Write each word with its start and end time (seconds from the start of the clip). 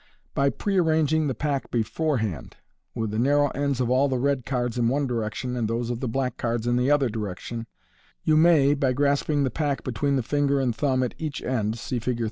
By 0.33 0.49
pre 0.49 0.77
arranging 0.77 1.27
the 1.27 1.35
pack 1.35 1.69
beforehand, 1.69 2.55
with 2.95 3.11
the 3.11 3.19
narrow 3.19 3.49
ends 3.49 3.79
of 3.79 3.91
all 3.91 4.07
the 4.09 4.17
red 4.17 4.47
cards 4.47 4.79
in 4.79 4.87
one 4.87 5.05
direction, 5.05 5.55
and 5.55 5.67
those 5.67 5.91
of 5.91 5.99
the 5.99 6.07
black 6.07 6.37
cards 6.37 6.65
in 6.65 6.75
the 6.75 6.89
other 6.89 7.07
direction, 7.07 7.67
you 8.23 8.35
may, 8.35 8.73
by 8.73 8.93
grasping 8.93 9.43
the 9.43 9.51
pack 9.51 9.83
between 9.83 10.15
the 10.15 10.25
ringer 10.31 10.59
and 10.59 10.75
thumb 10.75 11.03
at 11.03 11.13
each 11.19 11.43
end 11.43 11.77
(see 11.77 11.99
Fig. 11.99 12.19